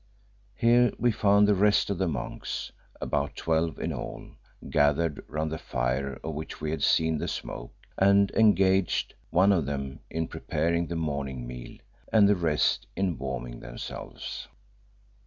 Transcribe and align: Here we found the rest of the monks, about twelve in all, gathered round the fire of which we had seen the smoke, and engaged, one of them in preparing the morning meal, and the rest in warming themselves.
Here 0.55 0.91
we 0.97 1.11
found 1.11 1.47
the 1.47 1.53
rest 1.53 1.91
of 1.91 1.99
the 1.99 2.07
monks, 2.07 2.71
about 2.99 3.35
twelve 3.35 3.77
in 3.77 3.93
all, 3.93 4.29
gathered 4.67 5.23
round 5.27 5.51
the 5.51 5.59
fire 5.59 6.19
of 6.23 6.33
which 6.33 6.59
we 6.59 6.71
had 6.71 6.81
seen 6.81 7.19
the 7.19 7.27
smoke, 7.27 7.71
and 7.99 8.31
engaged, 8.31 9.13
one 9.29 9.51
of 9.51 9.67
them 9.67 9.99
in 10.09 10.27
preparing 10.27 10.87
the 10.87 10.95
morning 10.95 11.45
meal, 11.45 11.77
and 12.11 12.27
the 12.27 12.35
rest 12.35 12.87
in 12.95 13.19
warming 13.19 13.59
themselves. 13.59 14.47